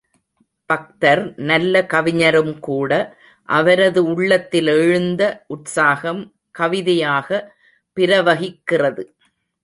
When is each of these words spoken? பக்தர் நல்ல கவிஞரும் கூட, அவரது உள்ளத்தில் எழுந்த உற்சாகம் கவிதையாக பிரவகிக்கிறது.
பக்தர் 0.65 1.33
நல்ல 1.41 1.85
கவிஞரும் 1.85 2.59
கூட, 2.59 2.91
அவரது 3.49 4.03
உள்ளத்தில் 4.03 4.67
எழுந்த 4.67 5.43
உற்சாகம் 5.47 6.33
கவிதையாக 6.51 7.53
பிரவகிக்கிறது. 7.97 9.05